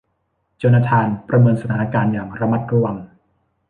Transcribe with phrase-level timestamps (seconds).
[0.57, 2.95] โจนาธานประเมินสถานการณ์อย่างระมัดระวัง